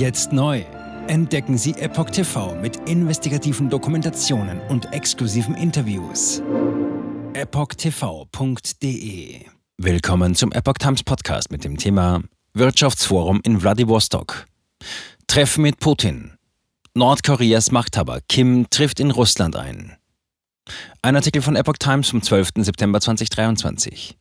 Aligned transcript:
Jetzt 0.00 0.32
neu. 0.32 0.64
Entdecken 1.08 1.58
Sie 1.58 1.72
Epoch 1.72 2.08
TV 2.08 2.54
mit 2.54 2.88
investigativen 2.88 3.68
Dokumentationen 3.68 4.58
und 4.70 4.94
exklusiven 4.94 5.54
Interviews. 5.54 6.40
EpochTV.de 7.34 8.64
Willkommen 9.76 10.34
zum 10.34 10.52
Epoch 10.52 10.78
Times 10.78 11.02
Podcast 11.02 11.52
mit 11.52 11.64
dem 11.64 11.76
Thema 11.76 12.22
Wirtschaftsforum 12.54 13.42
in 13.44 13.62
Wladiwostok. 13.62 14.46
Treffen 15.26 15.60
mit 15.60 15.80
Putin. 15.80 16.32
Nordkoreas 16.94 17.70
Machthaber 17.70 18.20
Kim 18.26 18.70
trifft 18.70 19.00
in 19.00 19.10
Russland 19.10 19.54
ein. 19.54 19.98
Ein 21.02 21.16
Artikel 21.16 21.42
von 21.42 21.56
Epoch 21.56 21.76
Times 21.78 22.08
vom 22.08 22.22
12. 22.22 22.52
September 22.56 23.02
2023. 23.02 24.16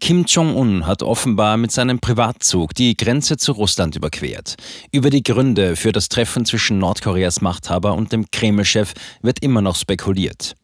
Kim 0.00 0.24
Jong-un 0.26 0.86
hat 0.86 1.02
offenbar 1.02 1.56
mit 1.56 1.72
seinem 1.72 1.98
Privatzug 1.98 2.74
die 2.74 2.96
Grenze 2.96 3.36
zu 3.36 3.52
Russland 3.52 3.96
überquert. 3.96 4.56
Über 4.92 5.08
die 5.08 5.22
Gründe 5.22 5.76
für 5.76 5.92
das 5.92 6.08
Treffen 6.08 6.44
zwischen 6.44 6.78
Nordkoreas 6.78 7.40
Machthaber 7.40 7.94
und 7.94 8.12
dem 8.12 8.26
Kreml-Chef 8.30 8.92
wird 9.22 9.38
immer 9.40 9.62
noch 9.62 9.76
spekuliert. 9.76 10.56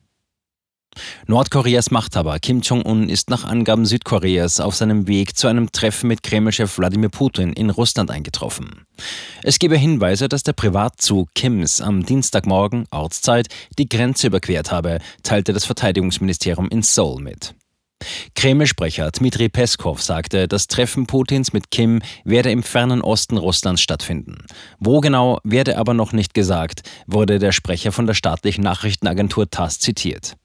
Nordkoreas 1.27 1.91
Machthaber 1.91 2.39
Kim 2.41 2.61
Jong-un 2.61 3.09
ist 3.09 3.31
nach 3.31 3.45
Angaben 3.45 3.87
Südkoreas 3.87 4.61
auf 4.61 4.75
seinem 4.75 5.07
Weg 5.07 5.37
zu 5.37 5.47
einem 5.47 5.71
Treffen 5.71 6.09
mit 6.09 6.23
Kreml-Chef 6.23 6.79
Wladimir 6.79 7.11
Putin 7.11 7.53
in 7.53 7.71
Russland 7.71 8.11
eingetroffen. 8.11 8.87
Es 9.43 9.59
gebe 9.59 9.77
Hinweise, 9.77 10.29
dass 10.29 10.43
der 10.43 10.53
Privatzug 10.53 11.29
Kims 11.35 11.81
am 11.81 12.05
Dienstagmorgen 12.05 12.87
Ortszeit 12.91 13.47
die 13.79 13.89
Grenze 13.89 14.27
überquert 14.27 14.73
habe, 14.73 14.99
teilte 15.23 15.53
das 15.53 15.65
Verteidigungsministerium 15.65 16.69
in 16.69 16.83
Seoul 16.83 17.23
mit. 17.23 17.55
Kreml-Sprecher 18.35 19.11
Dmitri 19.11 19.49
Peskov 19.49 20.03
sagte, 20.03 20.49
das 20.49 20.67
Treffen 20.67 21.07
Putins 21.07 21.53
mit 21.53 21.71
Kim 21.71 22.01
werde 22.25 22.51
im 22.51 22.63
fernen 22.63 23.03
Osten 23.03 23.37
Russlands 23.37 23.83
stattfinden. 23.83 24.39
Wo 24.79 25.01
genau, 25.01 25.39
werde 25.45 25.79
aber 25.79 25.95
noch 25.95 26.13
nicht 26.13 26.35
gesagt, 26.35 26.83
wurde 27.07 27.39
der 27.39 27.53
Sprecher 27.53 27.93
von 27.93 28.07
der 28.07 28.15
staatlichen 28.15 28.65
Nachrichtenagentur 28.65 29.51
TASS 29.51 29.79
zitiert. 29.79 30.37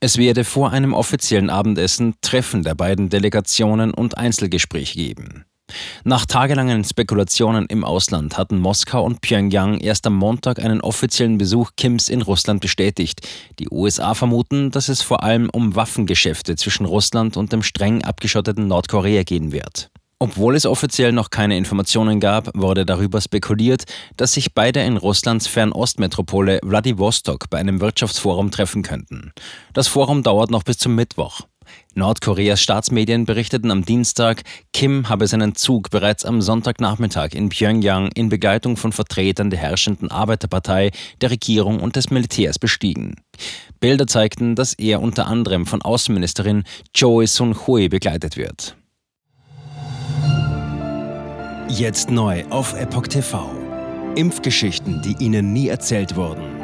Es 0.00 0.18
werde 0.18 0.44
vor 0.44 0.72
einem 0.72 0.92
offiziellen 0.92 1.50
Abendessen 1.50 2.14
Treffen 2.20 2.62
der 2.62 2.74
beiden 2.74 3.08
Delegationen 3.08 3.92
und 3.94 4.18
Einzelgespräche 4.18 4.96
geben. 4.96 5.44
Nach 6.04 6.26
tagelangen 6.26 6.84
Spekulationen 6.84 7.66
im 7.66 7.84
Ausland 7.84 8.36
hatten 8.36 8.58
Moskau 8.58 9.02
und 9.04 9.22
Pyongyang 9.22 9.78
erst 9.78 10.06
am 10.06 10.14
Montag 10.14 10.58
einen 10.58 10.82
offiziellen 10.82 11.38
Besuch 11.38 11.70
Kims 11.76 12.08
in 12.08 12.22
Russland 12.22 12.60
bestätigt. 12.60 13.26
Die 13.58 13.70
USA 13.70 14.14
vermuten, 14.14 14.70
dass 14.70 14.88
es 14.88 15.00
vor 15.00 15.22
allem 15.22 15.48
um 15.50 15.74
Waffengeschäfte 15.74 16.56
zwischen 16.56 16.84
Russland 16.84 17.36
und 17.36 17.52
dem 17.52 17.62
streng 17.62 18.04
abgeschotteten 18.04 18.66
Nordkorea 18.66 19.22
gehen 19.22 19.52
wird. 19.52 19.90
Obwohl 20.18 20.54
es 20.54 20.64
offiziell 20.64 21.12
noch 21.12 21.30
keine 21.30 21.56
Informationen 21.56 22.20
gab, 22.20 22.50
wurde 22.54 22.86
darüber 22.86 23.20
spekuliert, 23.20 23.84
dass 24.16 24.34
sich 24.34 24.54
beide 24.54 24.80
in 24.80 24.96
Russlands 24.96 25.46
Fernostmetropole 25.46 26.60
Wladiwostok 26.62 27.50
bei 27.50 27.58
einem 27.58 27.80
Wirtschaftsforum 27.80 28.50
treffen 28.50 28.82
könnten. 28.82 29.32
Das 29.72 29.88
Forum 29.88 30.22
dauert 30.22 30.50
noch 30.50 30.62
bis 30.62 30.78
zum 30.78 30.94
Mittwoch. 30.94 31.40
Nordkoreas 31.94 32.60
Staatsmedien 32.60 33.24
berichteten 33.24 33.70
am 33.70 33.84
Dienstag, 33.84 34.42
Kim 34.72 35.08
habe 35.08 35.26
seinen 35.26 35.54
Zug 35.54 35.90
bereits 35.90 36.24
am 36.24 36.42
Sonntagnachmittag 36.42 37.34
in 37.34 37.48
Pyongyang 37.48 38.10
in 38.14 38.28
Begleitung 38.28 38.76
von 38.76 38.92
Vertretern 38.92 39.50
der 39.50 39.60
herrschenden 39.60 40.10
Arbeiterpartei, 40.10 40.90
der 41.20 41.30
Regierung 41.30 41.80
und 41.80 41.96
des 41.96 42.10
Militärs 42.10 42.58
bestiegen. 42.58 43.16
Bilder 43.80 44.06
zeigten, 44.06 44.56
dass 44.56 44.74
er 44.74 45.00
unter 45.02 45.26
anderem 45.26 45.66
von 45.66 45.82
Außenministerin 45.82 46.64
Choi 46.92 47.26
Sun-hui 47.26 47.88
begleitet 47.88 48.36
wird. 48.36 48.76
Jetzt 51.68 52.10
neu 52.10 52.44
auf 52.50 52.74
Epoch 52.78 53.06
TV. 53.08 53.50
Impfgeschichten, 54.16 55.02
die 55.02 55.16
Ihnen 55.24 55.52
nie 55.52 55.68
erzählt 55.68 56.14
wurden. 56.14 56.63